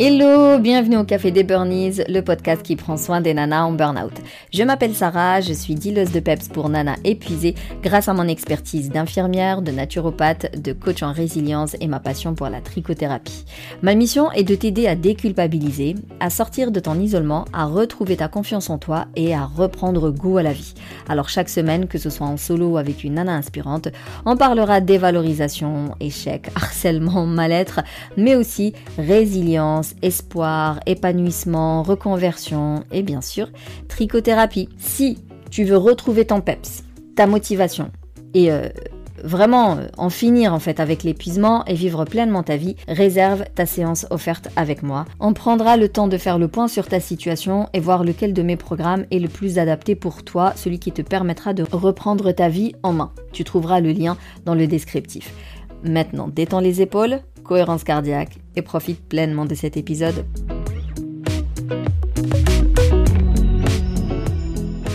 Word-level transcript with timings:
Hello, 0.00 0.58
bienvenue 0.58 0.96
au 0.96 1.04
Café 1.04 1.30
des 1.30 1.44
Burnies, 1.44 2.00
le 2.08 2.20
podcast 2.20 2.64
qui 2.64 2.74
prend 2.74 2.96
soin 2.96 3.20
des 3.20 3.32
nanas 3.32 3.62
en 3.62 3.70
burn-out. 3.70 4.14
Je 4.52 4.64
m'appelle 4.64 4.92
Sarah, 4.92 5.40
je 5.40 5.52
suis 5.52 5.76
dealeuse 5.76 6.10
de 6.10 6.18
PEPS 6.18 6.48
pour 6.48 6.68
nanas 6.68 6.96
épuisées 7.04 7.54
grâce 7.80 8.08
à 8.08 8.12
mon 8.12 8.26
expertise 8.26 8.90
d'infirmière, 8.90 9.62
de 9.62 9.70
naturopathe, 9.70 10.60
de 10.60 10.72
coach 10.72 11.04
en 11.04 11.12
résilience 11.12 11.76
et 11.80 11.86
ma 11.86 12.00
passion 12.00 12.34
pour 12.34 12.48
la 12.48 12.60
trichothérapie. 12.60 13.44
Ma 13.82 13.94
mission 13.94 14.32
est 14.32 14.42
de 14.42 14.56
t'aider 14.56 14.88
à 14.88 14.96
déculpabiliser, 14.96 15.94
à 16.18 16.28
sortir 16.28 16.72
de 16.72 16.80
ton 16.80 16.98
isolement, 16.98 17.44
à 17.52 17.64
retrouver 17.64 18.16
ta 18.16 18.26
confiance 18.26 18.70
en 18.70 18.78
toi 18.78 19.06
et 19.14 19.32
à 19.32 19.44
reprendre 19.44 20.10
goût 20.10 20.38
à 20.38 20.42
la 20.42 20.52
vie. 20.52 20.74
Alors 21.08 21.28
chaque 21.28 21.48
semaine, 21.48 21.86
que 21.86 21.98
ce 21.98 22.10
soit 22.10 22.26
en 22.26 22.36
solo 22.36 22.70
ou 22.70 22.78
avec 22.78 23.04
une 23.04 23.14
nana 23.14 23.36
inspirante, 23.36 23.86
on 24.26 24.36
parlera 24.36 24.80
dévalorisation, 24.80 25.94
échec, 26.00 26.50
harcèlement, 26.56 27.26
mal-être, 27.26 27.80
mais 28.16 28.34
aussi 28.34 28.72
résilience 28.98 29.83
espoir, 30.02 30.80
épanouissement, 30.86 31.82
reconversion 31.82 32.84
et 32.92 33.02
bien 33.02 33.20
sûr 33.20 33.48
trichothérapie. 33.88 34.68
Si 34.78 35.18
tu 35.50 35.64
veux 35.64 35.76
retrouver 35.76 36.24
ton 36.24 36.40
peps, 36.40 36.82
ta 37.16 37.26
motivation 37.26 37.90
et 38.34 38.50
euh, 38.50 38.68
vraiment 39.22 39.76
euh, 39.76 39.86
en 39.96 40.10
finir 40.10 40.54
en 40.54 40.58
fait 40.58 40.80
avec 40.80 41.02
l'épuisement 41.02 41.64
et 41.64 41.74
vivre 41.74 42.04
pleinement 42.04 42.42
ta 42.42 42.56
vie, 42.56 42.76
réserve 42.86 43.44
ta 43.54 43.66
séance 43.66 44.06
offerte 44.10 44.48
avec 44.56 44.82
moi. 44.82 45.06
On 45.20 45.32
prendra 45.32 45.76
le 45.76 45.88
temps 45.88 46.08
de 46.08 46.18
faire 46.18 46.38
le 46.38 46.48
point 46.48 46.68
sur 46.68 46.86
ta 46.86 47.00
situation 47.00 47.68
et 47.72 47.80
voir 47.80 48.04
lequel 48.04 48.32
de 48.32 48.42
mes 48.42 48.56
programmes 48.56 49.06
est 49.10 49.18
le 49.18 49.28
plus 49.28 49.58
adapté 49.58 49.94
pour 49.94 50.22
toi, 50.22 50.52
celui 50.56 50.78
qui 50.78 50.92
te 50.92 51.02
permettra 51.02 51.54
de 51.54 51.64
reprendre 51.72 52.32
ta 52.32 52.48
vie 52.48 52.74
en 52.82 52.92
main. 52.92 53.12
Tu 53.32 53.44
trouveras 53.44 53.80
le 53.80 53.92
lien 53.92 54.16
dans 54.44 54.54
le 54.54 54.66
descriptif. 54.66 55.32
Maintenant, 55.82 56.28
détends 56.28 56.60
les 56.60 56.80
épaules, 56.80 57.20
cohérence 57.44 57.84
cardiaque 57.84 58.38
et 58.56 58.62
profite 58.62 59.00
pleinement 59.08 59.44
de 59.44 59.54
cet 59.54 59.76
épisode. 59.76 60.24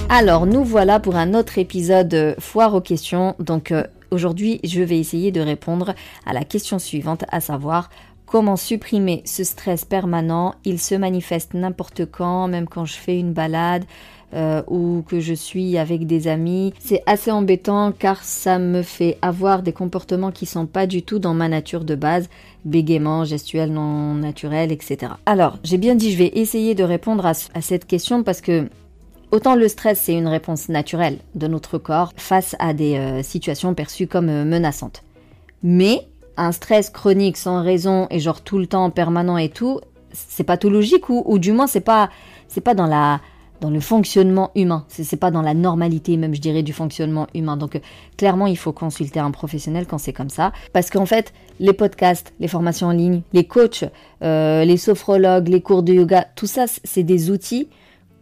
Alors, 0.10 0.48
nous 0.48 0.66
voilà 0.66 1.00
pour 1.00 1.16
un 1.16 1.36
autre 1.36 1.60
épisode 1.60 2.36
foire 2.40 2.74
aux 2.74 2.82
questions. 2.82 3.36
Donc, 3.40 3.72
euh, 3.72 3.84
aujourd'hui, 4.12 4.60
je 4.64 4.82
vais 4.82 5.00
essayer 5.00 5.32
de 5.32 5.40
répondre 5.40 5.94
à 6.26 6.34
la 6.34 6.44
question 6.44 6.80
suivante, 6.80 7.24
à 7.32 7.40
savoir 7.40 7.90
comment 8.26 8.58
supprimer 8.58 9.22
ce 9.26 9.44
stress 9.44 9.86
permanent? 9.86 10.56
Il 10.66 10.80
se 10.80 10.96
manifeste 10.96 11.54
n'importe 11.54 12.06
quand, 12.06 12.48
même 12.48 12.68
quand 12.68 12.86
je 12.86 12.96
fais 12.96 13.20
une 13.20 13.34
balade. 13.34 13.86
Euh, 14.36 14.62
ou 14.68 15.04
que 15.08 15.20
je 15.20 15.34
suis 15.34 15.80
avec 15.80 16.06
des 16.06 16.28
amis. 16.28 16.72
C'est 16.78 17.02
assez 17.08 17.32
embêtant 17.32 17.92
car 17.92 18.24
ça 18.24 18.60
me 18.60 18.84
fait 18.84 19.18
avoir 19.24 19.64
des 19.64 19.74
comportements 19.74 20.30
qui 20.30 20.46
sont 20.46 20.68
pas 20.68 20.86
du 20.86 21.02
tout 21.02 21.18
dans 21.18 21.34
ma 21.34 21.50
nature 21.50 21.84
de 21.84 21.96
base, 21.96 22.30
bégaiement, 22.64 23.26
gestuel 23.26 23.74
non 23.74 24.14
naturel, 24.14 24.72
etc. 24.72 25.14
Alors, 25.26 25.58
j'ai 25.64 25.80
bien 25.80 25.96
dit, 25.96 26.12
je 26.12 26.18
vais 26.20 26.32
essayer 26.36 26.76
de 26.76 26.84
répondre 26.84 27.26
à, 27.26 27.34
cette 27.34 27.86
question 27.86 28.24
parce 28.24 28.42
que 28.42 28.68
Autant 29.32 29.54
le 29.54 29.68
stress, 29.68 30.00
c'est 30.00 30.16
une 30.16 30.28
réponse 30.28 30.70
naturelle 30.70 31.20
de 31.36 31.46
notre 31.46 31.78
corps 31.78 32.14
face 32.18 32.56
à 32.58 32.74
des 32.74 32.96
euh, 32.96 33.22
situations 33.22 33.76
perçues 33.76 34.08
comme 34.08 34.28
euh, 34.28 34.44
menaçantes. 34.44 35.04
Mais 35.62 36.08
un 36.36 36.52
stress 36.52 36.90
chronique 36.90 37.38
sans 37.38 37.62
raison 37.62 38.08
et 38.10 38.20
genre 38.20 38.42
tout 38.42 38.58
le 38.58 38.66
temps 38.66 38.90
permanent 38.90 39.38
et 39.38 39.50
tout, 39.50 39.82
c'est 40.14 40.44
pathologique 40.44 41.10
ou, 41.10 41.22
ou 41.28 41.38
du 41.38 41.52
moins 41.52 41.68
c'est 41.68 41.80
pas 41.80 42.10
c'est 42.48 42.62
pas 42.62 42.74
dans 42.74 42.88
la 42.88 43.22
dans 43.62 43.70
le 43.70 43.80
fonctionnement 43.80 44.52
humain. 44.56 44.86
C'est 44.88 45.20
pas 45.20 45.32
dans 45.32 45.42
la 45.42 45.54
normalité 45.54 46.18
même, 46.18 46.36
je 46.36 46.42
dirais, 46.42 46.64
du 46.64 46.74
fonctionnement 46.74 47.28
humain. 47.34 47.58
Donc 47.58 47.76
euh, 47.76 47.80
clairement, 48.18 48.48
il 48.48 48.58
faut 48.58 48.72
consulter 48.72 49.20
un 49.20 49.32
professionnel 49.32 49.86
quand 49.88 49.98
c'est 49.98 50.14
comme 50.14 50.30
ça, 50.30 50.52
parce 50.74 50.90
qu'en 50.90 51.06
fait, 51.06 51.34
les 51.60 51.74
podcasts, 51.74 52.34
les 52.40 52.48
formations 52.48 52.88
en 52.88 52.92
ligne, 52.92 53.22
les 53.34 53.46
coachs, 53.46 53.86
euh, 54.24 54.64
les 54.64 54.78
sophrologues, 54.78 55.48
les 55.48 55.62
cours 55.62 55.84
de 55.84 55.94
yoga, 55.94 56.28
tout 56.36 56.48
ça, 56.48 56.66
c'est 56.84 57.04
des 57.04 57.32
outils 57.32 57.68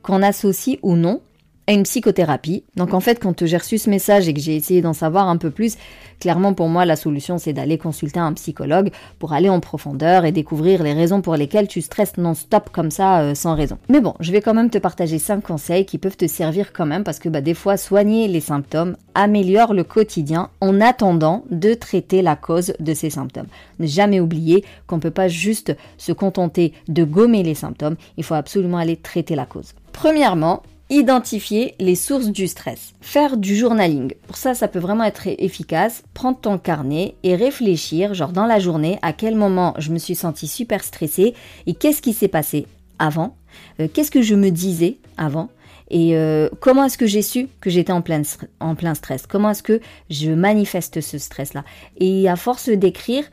qu'on 0.01 0.23
associe 0.23 0.77
ou 0.83 0.95
non 0.95 1.21
à 1.67 1.73
une 1.73 1.83
psychothérapie. 1.83 2.63
Donc 2.75 2.93
en 2.93 3.01
fait, 3.01 3.19
quand 3.19 3.45
j'ai 3.45 3.57
reçu 3.57 3.77
ce 3.77 3.89
message 3.89 4.27
et 4.27 4.33
que 4.33 4.39
j'ai 4.39 4.55
essayé 4.55 4.81
d'en 4.81 4.93
savoir 4.93 5.27
un 5.27 5.35
peu 5.35 5.51
plus, 5.51 5.77
clairement 6.19 6.53
pour 6.53 6.69
moi, 6.69 6.85
la 6.85 6.95
solution 6.95 7.37
c'est 7.37 7.53
d'aller 7.53 7.77
consulter 7.77 8.19
un 8.19 8.33
psychologue 8.33 8.89
pour 9.19 9.33
aller 9.33 9.49
en 9.49 9.59
profondeur 9.59 10.25
et 10.25 10.31
découvrir 10.31 10.81
les 10.81 10.93
raisons 10.93 11.21
pour 11.21 11.35
lesquelles 11.35 11.67
tu 11.67 11.81
stresses 11.81 12.17
non-stop 12.17 12.69
comme 12.71 12.89
ça 12.89 13.19
euh, 13.19 13.35
sans 13.35 13.53
raison. 13.53 13.77
Mais 13.89 13.99
bon, 13.99 14.13
je 14.21 14.31
vais 14.31 14.41
quand 14.41 14.53
même 14.53 14.69
te 14.69 14.77
partager 14.77 15.19
5 15.19 15.41
conseils 15.41 15.85
qui 15.85 15.97
peuvent 15.97 16.17
te 16.17 16.27
servir 16.27 16.71
quand 16.71 16.85
même 16.85 17.03
parce 17.03 17.19
que 17.19 17.29
bah, 17.29 17.41
des 17.41 17.53
fois, 17.53 17.75
soigner 17.75 18.27
les 18.27 18.41
symptômes 18.41 18.95
améliore 19.13 19.73
le 19.73 19.83
quotidien 19.83 20.49
en 20.61 20.79
attendant 20.79 21.43
de 21.51 21.73
traiter 21.73 22.21
la 22.21 22.35
cause 22.35 22.73
de 22.79 22.93
ces 22.93 23.09
symptômes. 23.09 23.47
Ne 23.79 23.87
jamais 23.87 24.19
oublier 24.19 24.63
qu'on 24.85 24.97
ne 24.97 25.01
peut 25.01 25.11
pas 25.11 25.27
juste 25.27 25.75
se 25.97 26.11
contenter 26.11 26.73
de 26.87 27.03
gommer 27.03 27.43
les 27.43 27.55
symptômes, 27.55 27.95
il 28.15 28.23
faut 28.23 28.35
absolument 28.35 28.77
aller 28.77 28.95
traiter 28.95 29.35
la 29.35 29.45
cause. 29.45 29.73
Premièrement, 29.91 30.61
Identifier 30.89 31.75
les 31.79 31.95
sources 31.95 32.27
du 32.27 32.47
stress. 32.47 32.93
Faire 33.01 33.35
du 33.35 33.57
journaling. 33.57 34.13
Pour 34.25 34.37
ça, 34.37 34.53
ça 34.53 34.69
peut 34.69 34.79
vraiment 34.79 35.03
être 35.03 35.27
efficace. 35.27 36.03
Prendre 36.13 36.39
ton 36.39 36.57
carnet 36.57 37.15
et 37.23 37.35
réfléchir, 37.35 38.13
genre 38.13 38.31
dans 38.31 38.45
la 38.45 38.59
journée, 38.59 38.97
à 39.01 39.11
quel 39.11 39.35
moment 39.35 39.73
je 39.79 39.91
me 39.91 39.97
suis 39.97 40.15
senti 40.15 40.47
super 40.47 40.85
stressée 40.85 41.33
et 41.65 41.73
qu'est-ce 41.73 42.01
qui 42.01 42.13
s'est 42.13 42.29
passé 42.29 42.67
avant, 42.99 43.35
euh, 43.81 43.89
qu'est-ce 43.93 44.11
que 44.11 44.21
je 44.21 44.33
me 44.33 44.49
disais 44.49 44.97
avant 45.17 45.49
et 45.89 46.17
euh, 46.17 46.49
comment 46.59 46.85
est-ce 46.85 46.97
que 46.97 47.05
j'ai 47.05 47.21
su 47.21 47.47
que 47.61 47.69
j'étais 47.69 47.93
en 47.93 48.01
plein, 48.01 48.21
en 48.59 48.75
plein 48.75 48.93
stress? 48.93 49.25
Comment 49.27 49.51
est-ce 49.51 49.63
que 49.63 49.81
je 50.09 50.31
manifeste 50.31 51.01
ce 51.01 51.17
stress-là? 51.17 51.63
Et 51.97 52.29
à 52.29 52.35
force 52.35 52.69
d'écrire, 52.69 53.25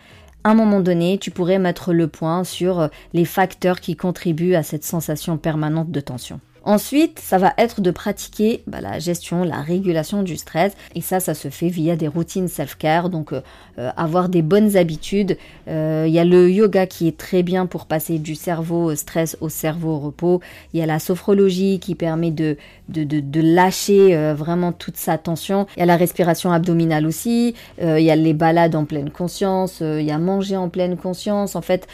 à 0.42 0.50
un 0.50 0.54
moment 0.54 0.80
donné, 0.80 1.18
tu 1.18 1.30
pourrais 1.30 1.58
mettre 1.58 1.92
le 1.92 2.08
point 2.08 2.42
sur 2.44 2.80
euh, 2.80 2.88
les 3.12 3.24
facteurs 3.24 3.80
qui 3.80 3.96
contribuent 3.96 4.54
à 4.54 4.64
cette 4.64 4.84
sensation 4.84 5.36
permanente 5.36 5.90
de 5.90 6.00
tension. 6.00 6.40
Ensuite, 6.64 7.18
ça 7.18 7.36
va 7.36 7.52
être 7.58 7.82
de 7.82 7.90
pratiquer 7.90 8.62
bah, 8.66 8.80
la 8.80 8.98
gestion, 8.98 9.44
la 9.44 9.60
régulation 9.60 10.22
du 10.22 10.38
stress. 10.38 10.72
Et 10.94 11.02
ça, 11.02 11.20
ça 11.20 11.34
se 11.34 11.48
fait 11.48 11.68
via 11.68 11.94
des 11.94 12.08
routines 12.08 12.48
self-care. 12.48 13.10
Donc, 13.10 13.34
euh, 13.34 13.42
euh, 13.78 13.90
avoir 13.98 14.30
des 14.30 14.40
bonnes 14.40 14.76
habitudes. 14.76 15.36
Euh, 15.68 16.04
il 16.06 16.14
y 16.14 16.18
a 16.18 16.24
le 16.24 16.50
yoga 16.50 16.86
qui 16.86 17.06
est 17.06 17.18
très 17.18 17.42
bien 17.42 17.66
pour 17.66 17.84
passer 17.84 18.18
du 18.18 18.34
cerveau 18.34 18.94
stress 18.94 19.36
au 19.42 19.50
cerveau 19.50 19.98
repos. 19.98 20.40
Il 20.72 20.80
y 20.80 20.82
a 20.82 20.86
la 20.86 20.98
sophrologie 20.98 21.80
qui 21.80 21.94
permet 21.94 22.30
de, 22.30 22.56
de, 22.88 23.04
de, 23.04 23.40
lâcher 23.42 24.16
vraiment 24.34 24.72
toute 24.72 24.96
sa 24.96 25.18
tension. 25.18 25.66
Il 25.76 25.80
y 25.80 25.82
a 25.82 25.86
la 25.86 25.96
respiration 25.96 26.50
abdominale 26.50 27.06
aussi. 27.06 27.54
il 27.78 28.00
y 28.00 28.10
a 28.10 28.16
les 28.16 28.32
balades 28.32 28.74
en 28.74 28.84
pleine 28.84 29.10
conscience. 29.10 29.80
il 29.80 30.02
y 30.02 30.10
a 30.10 30.18
manger 30.18 30.56
en 30.56 30.68
pleine 30.68 30.96
conscience. 30.96 31.56
En 31.56 31.62
fait, 31.62 31.86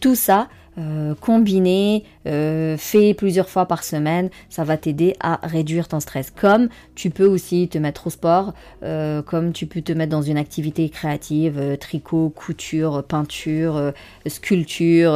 tout 0.00 0.14
ça, 0.14 0.48
euh, 0.76 1.14
combiné, 1.14 2.04
euh, 2.26 2.76
fait 2.76 3.14
plusieurs 3.14 3.48
fois 3.48 3.66
par 3.66 3.84
semaine, 3.84 4.28
ça 4.48 4.64
va 4.64 4.76
t'aider 4.76 5.14
à 5.20 5.38
réduire 5.46 5.86
ton 5.86 6.00
stress. 6.00 6.32
Comme 6.32 6.68
tu 6.94 7.10
peux 7.10 7.26
aussi 7.26 7.68
te 7.68 7.78
mettre 7.78 8.08
au 8.08 8.10
sport, 8.10 8.54
euh, 8.82 9.22
comme 9.22 9.52
tu 9.52 9.66
peux 9.66 9.82
te 9.82 9.92
mettre 9.92 10.10
dans 10.10 10.22
une 10.22 10.36
activité 10.36 10.88
créative, 10.88 11.76
tricot, 11.78 12.32
couture, 12.34 13.04
peinture, 13.04 13.92
sculpture, 14.26 15.12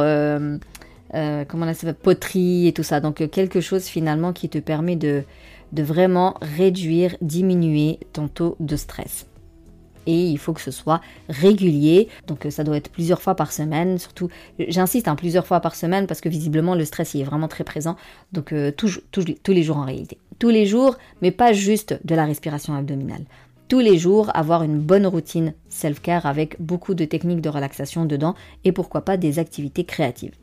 comment 1.11 1.65
ça 1.65 1.73
s'appelle, 1.73 1.95
poterie 1.95 2.67
et 2.67 2.71
tout 2.73 2.83
ça. 2.83 3.01
Donc 3.01 3.27
quelque 3.29 3.59
chose 3.59 3.85
finalement 3.85 4.31
qui 4.31 4.47
te 4.47 4.59
permet 4.59 4.95
de, 4.95 5.23
de 5.73 5.83
vraiment 5.83 6.35
réduire, 6.41 7.15
diminuer 7.21 7.99
ton 8.13 8.27
taux 8.27 8.55
de 8.59 8.75
stress 8.75 9.28
et 10.09 10.25
il 10.25 10.37
faut 10.37 10.53
que 10.53 10.61
ce 10.61 10.71
soit 10.71 11.01
régulier. 11.29 12.07
Donc 12.27 12.45
euh, 12.45 12.49
ça 12.49 12.63
doit 12.63 12.77
être 12.77 12.89
plusieurs 12.89 13.21
fois 13.21 13.35
par 13.35 13.51
semaine, 13.51 13.97
surtout, 13.97 14.29
j'insiste, 14.57 15.07
hein, 15.07 15.15
plusieurs 15.15 15.45
fois 15.45 15.59
par 15.59 15.75
semaine 15.75 16.07
parce 16.07 16.21
que 16.21 16.29
visiblement 16.29 16.75
le 16.75 16.85
stress 16.85 17.13
il 17.13 17.21
est 17.21 17.25
vraiment 17.25 17.47
très 17.47 17.63
présent. 17.63 17.95
Donc 18.33 18.51
euh, 18.53 18.71
tous 18.71 19.01
les 19.47 19.63
jours 19.63 19.77
en 19.77 19.85
réalité. 19.85 20.17
Tous 20.39 20.49
les 20.49 20.65
jours, 20.65 20.97
mais 21.21 21.31
pas 21.31 21.53
juste 21.53 21.99
de 22.03 22.15
la 22.15 22.25
respiration 22.25 22.73
abdominale. 22.73 23.23
Tous 23.67 23.79
les 23.79 23.99
jours, 23.99 24.31
avoir 24.33 24.63
une 24.63 24.79
bonne 24.79 25.05
routine 25.05 25.53
self-care 25.67 26.25
avec 26.25 26.59
beaucoup 26.59 26.95
de 26.95 27.05
techniques 27.05 27.41
de 27.41 27.49
relaxation 27.49 28.05
dedans 28.05 28.33
et 28.63 28.71
pourquoi 28.71 29.01
pas 29.01 29.15
des 29.15 29.37
activités 29.37 29.83
créatives. 29.83 30.33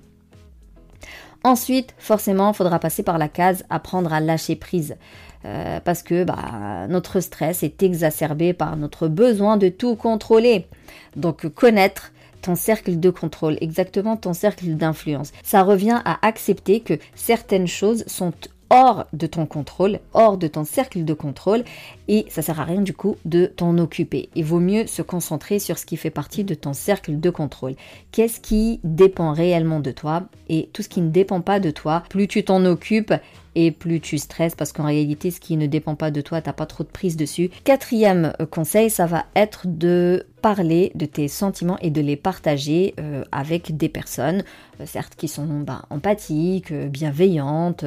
Ensuite, 1.47 1.95
forcément, 1.97 2.51
il 2.51 2.57
faudra 2.57 2.81
passer 2.81 3.05
par 3.05 3.19
la 3.19 3.29
case 3.29 3.65
apprendre 3.71 4.13
à 4.13 4.19
lâcher 4.19 4.57
prise. 4.57 4.97
Euh, 5.45 5.79
parce 5.79 6.03
que 6.03 6.25
bah, 6.25 6.89
notre 6.89 7.21
stress 7.21 7.63
est 7.63 7.85
exacerbé 7.85 8.53
par 8.53 8.77
notre 8.77 9.07
besoin 9.07 9.57
de 9.57 9.69
tout 9.69 9.95
contrôler. 9.95 10.67
Donc 11.15 11.47
connaître 11.51 12.11
ton 12.43 12.57
cercle 12.57 12.99
de 12.99 13.11
contrôle, 13.11 13.59
exactement 13.61 14.17
ton 14.17 14.33
cercle 14.33 14.75
d'influence. 14.75 15.31
Ça 15.45 15.63
revient 15.63 16.01
à 16.05 16.19
accepter 16.27 16.81
que 16.81 16.95
certaines 17.15 17.69
choses 17.69 18.03
sont 18.09 18.33
hors 18.71 19.07
de 19.13 19.27
ton 19.27 19.47
contrôle, 19.47 20.01
hors 20.13 20.39
de 20.39 20.47
ton 20.47 20.65
cercle 20.65 21.05
de 21.05 21.15
contrôle, 21.15 21.65
et 22.09 22.27
ça 22.29 22.43
sert 22.43 22.61
à 22.61 22.65
rien 22.65 22.81
du 22.81 22.93
coup 22.93 23.17
de 23.25 23.47
t'en 23.47 23.79
occuper. 23.79 24.29
Il 24.35 24.45
vaut 24.45 24.61
mieux 24.61 24.87
se 24.87 25.03
concentrer 25.03 25.59
sur 25.59 25.79
ce 25.79 25.87
qui 25.87 25.97
fait 25.97 26.11
partie 26.11 26.45
de 26.45 26.55
ton 26.55 26.73
cercle 26.73 27.19
de 27.19 27.31
contrôle. 27.31 27.75
Qu'est-ce 28.13 28.41
qui 28.41 28.81
dépend 28.85 29.33
réellement 29.33 29.81
de 29.81 29.91
toi? 29.91 30.25
Et 30.49 30.69
tout 30.73 30.83
ce 30.83 30.89
qui 30.89 31.01
ne 31.01 31.11
dépend 31.11 31.41
pas 31.41 31.61
de 31.61 31.71
toi, 31.71 32.03
plus 32.09 32.29
tu 32.29 32.45
t'en 32.45 32.65
occupes, 32.65 33.15
et 33.57 33.73
plus 33.73 34.01
tu 34.01 34.19
stresses 34.19 34.55
parce 34.55 34.73
qu'en 34.73 34.85
réalité, 34.85 35.31
ce 35.31 35.41
qui 35.41 35.57
ne 35.57 35.67
dépend 35.67 35.97
pas 35.97 36.11
de 36.11 36.21
toi, 36.21 36.43
t'as 36.43 36.53
pas 36.53 36.67
trop 36.67 36.85
de 36.85 36.89
prise 36.89 37.17
dessus. 37.17 37.51
Quatrième 37.65 38.35
euh, 38.41 38.47
conseil, 38.47 38.91
ça 38.91 39.07
va 39.07 39.25
être 39.35 39.63
de 39.67 40.27
parler 40.43 40.93
de 40.95 41.07
tes 41.07 41.27
sentiments 41.27 41.79
et 41.81 41.91
de 41.91 42.03
les 42.03 42.17
partager 42.17 42.95
euh, 43.01 43.25
avec 43.33 43.77
des 43.77 43.89
personnes, 43.89 44.45
euh, 44.81 44.87
certes 44.87 45.15
qui 45.17 45.27
sont 45.27 45.47
bah, 45.47 45.87
empathiques, 45.89 46.73
bienveillantes, 46.73 47.85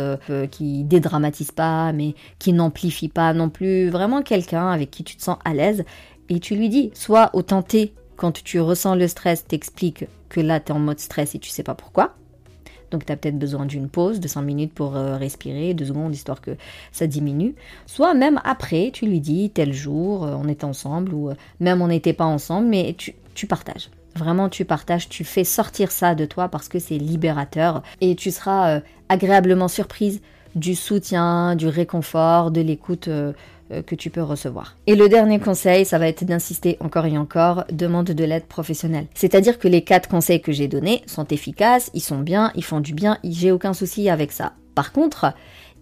qui 0.52 0.84
dédramatisent 0.84 1.52
pas, 1.52 1.94
mais 1.94 2.16
qui 2.40 2.52
n'amplifient 2.52 3.08
pas 3.08 3.34
non 3.34 3.50
plus, 3.50 3.90
vraiment 3.90 4.24
quelqu'un 4.24 4.70
avec 4.70 4.90
qui 4.90 5.04
tu 5.04 5.16
te 5.16 5.22
sens 5.22 5.38
à 5.46 5.54
l'aise. 5.54 5.86
Et 6.30 6.40
tu 6.40 6.56
lui 6.56 6.70
dis, 6.70 6.90
soit 6.96 7.30
au 7.34 7.44
tenté, 7.44 7.94
quand 8.16 8.44
tu 8.44 8.60
ressens 8.60 8.96
le 8.96 9.08
stress, 9.08 9.46
t'expliques 9.46 10.06
que 10.30 10.42
là, 10.42 10.60
tu 10.60 10.72
es 10.72 10.76
en 10.76 10.80
mode 10.80 11.00
stress 11.00 11.36
et 11.36 11.40
tu 11.40 11.50
sais 11.50 11.64
pas 11.64 11.76
pourquoi. 11.76 12.16
Donc 12.92 13.06
tu 13.06 13.12
as 13.12 13.18
peut-être 13.18 13.38
besoin 13.38 13.66
d'une 13.66 13.90
pause 13.90 14.20
de 14.20 14.28
5 14.28 14.42
minutes 14.42 14.74
pour 14.74 14.96
euh, 14.96 15.18
respirer, 15.18 15.74
2 15.74 15.86
secondes 15.86 16.14
histoire 16.14 16.42
que 16.42 16.52
ça 16.92 17.08
diminue. 17.08 17.56
Soit 17.86 18.14
même 18.14 18.42
après, 18.44 18.92
tu 18.94 19.06
lui 19.06 19.20
dis 19.20 19.50
tel 19.50 19.74
jour, 19.74 20.26
euh, 20.26 20.36
on 20.38 20.48
est 20.48 20.64
ensemble, 20.64 21.14
ou 21.14 21.30
euh, 21.30 21.36
même 21.60 21.82
on 21.82 21.88
n'était 21.88 22.14
pas 22.14 22.26
ensemble, 22.26 22.68
mais 22.68 22.96
tu 23.34 23.48
partages. 23.48 23.90
Vraiment, 24.16 24.50
tu 24.50 24.66
partages, 24.66 25.08
tu 25.08 25.24
fais 25.24 25.44
sortir 25.44 25.92
ça 25.92 26.16
de 26.16 26.26
toi 26.26 26.50
parce 26.50 26.68
que 26.68 26.80
c'est 26.80 26.98
libérateur 26.98 27.84
et 28.02 28.16
tu 28.16 28.32
seras 28.32 28.82
agréablement 29.08 29.68
surprise 29.68 30.20
du 30.56 30.76
soutien, 30.76 31.56
du 31.56 31.68
réconfort, 31.68 32.52
de 32.52 32.62
l'écoute 32.62 33.08
euh, 33.08 33.34
que 33.86 33.94
tu 33.94 34.10
peux 34.10 34.24
recevoir. 34.24 34.76
Et 34.88 34.96
le 34.96 35.08
dernier 35.10 35.40
conseil, 35.40 35.86
ça 35.86 36.00
va 36.00 36.08
être 36.08 36.24
d'insister 36.24 36.78
encore 36.80 37.06
et 37.06 37.18
encore, 37.18 37.66
demande 37.72 38.08
de 38.08 38.24
l'aide 38.24 38.46
professionnelle. 38.46 39.06
C'est-à-dire 39.14 39.60
que 39.60 39.68
les 39.68 39.84
quatre 39.84 40.10
conseils 40.10 40.42
que 40.42 40.52
j'ai 40.52 40.68
donnés 40.68 41.04
sont 41.06 41.28
efficaces, 41.28 41.92
ils 41.94 42.02
sont 42.02 42.18
bien, 42.18 42.52
ils 42.56 42.64
font 42.64 42.80
du 42.80 42.94
bien, 42.94 43.20
j'ai 43.24 43.52
aucun 43.52 43.74
souci 43.74 44.10
avec 44.10 44.32
ça. 44.32 44.54
Par 44.74 44.92
contre, 44.92 45.34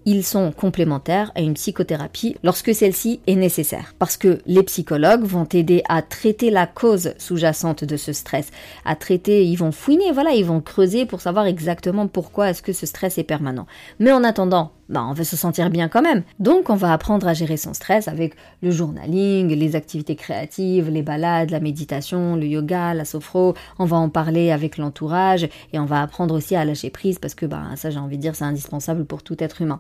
ils 0.08 0.24
sont 0.24 0.54
complémentaires 0.54 1.34
à 1.36 1.42
une 1.42 1.56
psychothérapie 1.56 2.38
lorsque 2.42 2.74
celle-ci 2.74 3.20
est 3.28 3.36
nécessaire. 3.36 3.94
Parce 4.00 4.16
que 4.16 4.40
les 4.46 4.64
psychologues 4.64 5.26
vont 5.26 5.46
t'aider 5.46 5.84
à 5.90 6.02
traiter 6.02 6.50
la 6.50 6.66
cause 6.66 7.14
sous-jacente 7.18 7.84
de 7.84 7.98
ce 7.98 8.14
stress, 8.14 8.50
à 8.86 8.96
traiter, 8.96 9.46
ils 9.46 9.58
vont 9.58 9.74
fouiner, 9.74 10.14
voilà, 10.14 10.32
ils 10.32 10.46
vont 10.46 10.62
creuser 10.62 11.06
pour 11.06 11.20
savoir 11.20 11.46
exactement 11.46 12.08
pourquoi 12.08 12.50
est-ce 12.50 12.62
que 12.62 12.72
ce 12.72 12.86
stress 12.86 13.18
est 13.18 13.26
permanent. 13.26 13.68
Mais 14.00 14.14
en 14.14 14.24
attendant, 14.24 14.72
bah, 14.90 15.06
on 15.08 15.14
veut 15.14 15.24
se 15.24 15.36
sentir 15.36 15.70
bien 15.70 15.88
quand 15.88 16.02
même. 16.02 16.24
Donc 16.40 16.70
on 16.70 16.76
va 16.76 16.94
apprendre 16.94 17.28
à 17.28 17.34
gérer 17.34 17.58
son 17.58 17.74
stress 17.74 18.08
avec 18.08 18.36
le 18.62 18.72
journaling, 18.72 19.50
les 19.50 19.76
activités 19.76 20.16
créatives, 20.16 20.90
les 20.90 21.02
balades, 21.02 21.50
la 21.50 21.60
méditation, 21.60 22.36
le 22.36 22.46
yoga, 22.46 22.94
la 22.94 23.06
sophro. 23.06 23.54
On 23.80 23.86
va 23.86 23.98
en 23.98 24.10
parler 24.10 24.52
avec 24.52 24.78
l'entourage 24.78 25.50
et 25.74 25.80
on 25.80 25.86
va 25.86 26.02
apprendre 26.02 26.36
aussi 26.36 26.56
à 26.56 26.66
lâcher 26.66 26.90
prise 26.90 27.20
parce 27.20 27.36
que 27.36 27.46
bah, 27.46 27.64
ça 27.76 27.90
j'ai 27.90 28.00
envie 28.00 28.18
de 28.18 28.22
dire 28.22 28.36
c'est 28.36 28.46
indispensable 28.46 29.06
pour 29.06 29.24
tout 29.24 29.42
être 29.44 29.62
humain. 29.62 29.80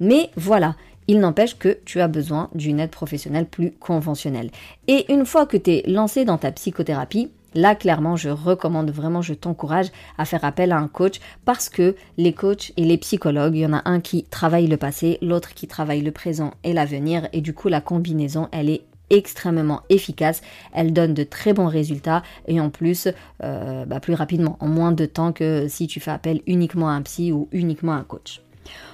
Mais 0.00 0.30
voilà, 0.36 0.76
il 1.08 1.20
n'empêche 1.20 1.58
que 1.58 1.78
tu 1.84 2.00
as 2.00 2.08
besoin 2.08 2.50
d'une 2.54 2.80
aide 2.80 2.90
professionnelle 2.90 3.46
plus 3.46 3.72
conventionnelle. 3.72 4.50
Et 4.88 5.12
une 5.12 5.26
fois 5.26 5.46
que 5.46 5.56
tu 5.56 5.70
es 5.70 5.82
lancé 5.86 6.24
dans 6.24 6.38
ta 6.38 6.50
psychothérapie, 6.52 7.30
Là, 7.56 7.74
clairement, 7.74 8.16
je 8.16 8.28
recommande 8.28 8.90
vraiment, 8.90 9.22
je 9.22 9.32
t'encourage 9.32 9.86
à 10.18 10.26
faire 10.26 10.44
appel 10.44 10.72
à 10.72 10.76
un 10.76 10.88
coach 10.88 11.20
parce 11.46 11.70
que 11.70 11.96
les 12.18 12.34
coachs 12.34 12.72
et 12.76 12.84
les 12.84 12.98
psychologues, 12.98 13.56
il 13.56 13.60
y 13.60 13.66
en 13.66 13.72
a 13.72 13.80
un 13.86 14.00
qui 14.00 14.24
travaille 14.24 14.66
le 14.66 14.76
passé, 14.76 15.16
l'autre 15.22 15.54
qui 15.54 15.66
travaille 15.66 16.02
le 16.02 16.12
présent 16.12 16.52
et 16.64 16.74
l'avenir. 16.74 17.28
Et 17.32 17.40
du 17.40 17.54
coup, 17.54 17.68
la 17.68 17.80
combinaison, 17.80 18.48
elle 18.52 18.68
est 18.68 18.82
extrêmement 19.08 19.80
efficace, 19.88 20.42
elle 20.74 20.92
donne 20.92 21.14
de 21.14 21.24
très 21.24 21.54
bons 21.54 21.68
résultats 21.68 22.22
et 22.46 22.60
en 22.60 22.68
plus 22.68 23.08
euh, 23.42 23.86
bah, 23.86 24.00
plus 24.00 24.14
rapidement, 24.14 24.58
en 24.60 24.68
moins 24.68 24.92
de 24.92 25.06
temps 25.06 25.32
que 25.32 25.66
si 25.66 25.86
tu 25.86 25.98
fais 25.98 26.10
appel 26.10 26.42
uniquement 26.46 26.90
à 26.90 26.92
un 26.92 27.02
psy 27.02 27.32
ou 27.32 27.48
uniquement 27.52 27.92
à 27.92 27.96
un 27.96 28.04
coach. 28.04 28.42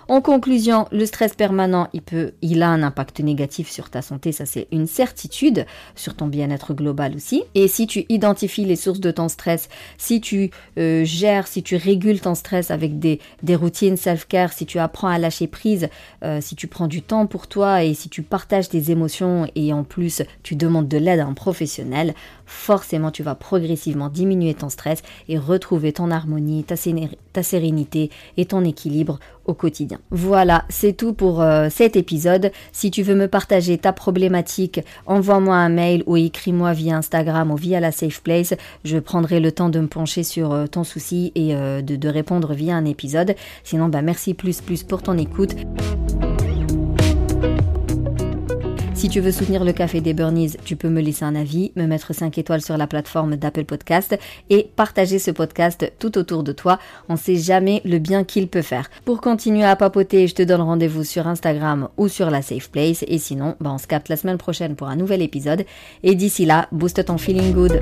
En 0.08 0.20
conclusion, 0.20 0.86
le 0.92 1.06
stress 1.06 1.34
permanent, 1.34 1.88
il 2.42 2.62
a 2.62 2.68
un 2.68 2.82
impact 2.82 3.20
négatif 3.20 3.70
sur 3.70 3.88
ta 3.88 4.02
santé, 4.02 4.32
ça 4.32 4.46
c'est 4.46 4.68
une 4.72 4.86
certitude, 4.86 5.64
sur 5.94 6.14
ton 6.14 6.26
bien-être 6.26 6.74
global 6.74 7.14
aussi. 7.14 7.44
Et 7.54 7.68
si 7.68 7.86
tu 7.86 8.04
identifies 8.08 8.64
les 8.64 8.76
sources 8.76 9.00
de 9.00 9.10
ton 9.10 9.28
stress, 9.28 9.68
si 9.98 10.20
tu 10.20 10.50
euh, 10.78 11.04
gères, 11.04 11.46
si 11.46 11.62
tu 11.62 11.76
régules 11.76 12.20
ton 12.20 12.34
stress 12.34 12.70
avec 12.70 12.98
des, 12.98 13.20
routines 13.54 13.96
self-care, 13.96 14.52
si 14.52 14.66
tu 14.66 14.78
apprends 14.78 15.08
à 15.08 15.18
lâcher 15.18 15.46
prise, 15.46 15.88
euh, 16.24 16.40
si 16.40 16.56
tu 16.56 16.66
prends 16.66 16.88
du 16.88 17.02
temps 17.02 17.26
pour 17.26 17.46
toi 17.46 17.84
et 17.84 17.94
si 17.94 18.08
tu 18.08 18.22
partages 18.22 18.68
tes 18.68 18.90
émotions 18.90 19.46
et 19.54 19.72
en 19.72 19.84
plus 19.84 20.22
tu 20.42 20.56
demandes 20.56 20.88
de 20.88 20.98
l'aide 20.98 21.20
à 21.20 21.26
un 21.26 21.34
professionnel, 21.34 22.14
forcément 22.46 23.10
tu 23.10 23.22
vas 23.22 23.34
progressivement 23.34 24.08
diminuer 24.08 24.54
ton 24.54 24.68
stress 24.68 25.02
et 25.28 25.38
retrouver 25.38 25.92
ton 25.92 26.10
harmonie, 26.10 26.64
ta 26.64 27.42
sérénité 27.42 28.10
et 28.36 28.46
ton 28.46 28.64
équilibre 28.64 29.18
quotidien. 29.52 29.98
Voilà, 30.10 30.64
c'est 30.68 30.92
tout 30.92 31.12
pour 31.12 31.42
euh, 31.42 31.68
cet 31.70 31.96
épisode. 31.96 32.52
Si 32.72 32.90
tu 32.90 33.02
veux 33.02 33.14
me 33.14 33.28
partager 33.28 33.78
ta 33.78 33.92
problématique, 33.92 34.80
envoie-moi 35.06 35.56
un 35.56 35.68
mail 35.68 36.02
ou 36.06 36.16
écris-moi 36.16 36.72
via 36.72 36.96
Instagram 36.96 37.50
ou 37.50 37.56
via 37.56 37.80
la 37.80 37.92
Safe 37.92 38.22
Place. 38.22 38.54
Je 38.84 38.98
prendrai 38.98 39.40
le 39.40 39.52
temps 39.52 39.68
de 39.68 39.80
me 39.80 39.88
pencher 39.88 40.22
sur 40.22 40.52
euh, 40.52 40.66
ton 40.66 40.84
souci 40.84 41.32
et 41.34 41.54
euh, 41.54 41.82
de, 41.82 41.96
de, 41.96 42.08
répondre 42.08 42.52
via 42.54 42.76
un 42.76 42.84
épisode. 42.84 43.34
Sinon, 43.64 43.88
bah 43.88 44.02
merci 44.02 44.34
plus 44.34 44.60
plus 44.60 44.82
pour 44.82 45.02
ton 45.02 45.18
écoute. 45.18 45.54
Si 49.02 49.08
tu 49.08 49.18
veux 49.18 49.32
soutenir 49.32 49.64
le 49.64 49.72
Café 49.72 50.00
des 50.00 50.14
Burnies, 50.14 50.54
tu 50.64 50.76
peux 50.76 50.88
me 50.88 51.00
laisser 51.00 51.24
un 51.24 51.34
avis, 51.34 51.72
me 51.74 51.86
mettre 51.86 52.14
5 52.14 52.38
étoiles 52.38 52.62
sur 52.62 52.76
la 52.76 52.86
plateforme 52.86 53.34
d'Apple 53.34 53.64
Podcast 53.64 54.16
et 54.48 54.70
partager 54.76 55.18
ce 55.18 55.32
podcast 55.32 55.92
tout 55.98 56.16
autour 56.18 56.44
de 56.44 56.52
toi. 56.52 56.78
On 57.08 57.16
sait 57.16 57.34
jamais 57.34 57.82
le 57.84 57.98
bien 57.98 58.22
qu'il 58.22 58.46
peut 58.46 58.62
faire. 58.62 58.88
Pour 59.04 59.20
continuer 59.20 59.64
à 59.64 59.74
papoter, 59.74 60.28
je 60.28 60.36
te 60.36 60.42
donne 60.44 60.60
rendez-vous 60.60 61.02
sur 61.02 61.26
Instagram 61.26 61.88
ou 61.96 62.06
sur 62.06 62.30
la 62.30 62.42
Safe 62.42 62.70
Place. 62.70 63.04
Et 63.08 63.18
sinon, 63.18 63.56
bah 63.58 63.72
on 63.74 63.78
se 63.78 63.88
capte 63.88 64.08
la 64.08 64.16
semaine 64.16 64.38
prochaine 64.38 64.76
pour 64.76 64.86
un 64.86 64.94
nouvel 64.94 65.20
épisode. 65.20 65.64
Et 66.04 66.14
d'ici 66.14 66.44
là, 66.44 66.68
booste 66.70 67.04
ton 67.04 67.18
feeling 67.18 67.52
good. 67.52 67.80